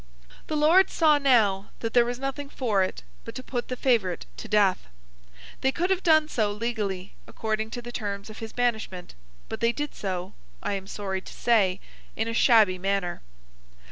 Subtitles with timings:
[0.47, 4.25] The Lords saw, now, that there was nothing for it but to put the favourite
[4.37, 4.87] to death.
[5.61, 9.13] They could have done so, legally, according to the terms of his banishment;
[9.47, 10.33] but they did so,
[10.63, 11.79] I am sorry to say,
[12.15, 13.21] in a shabby manner.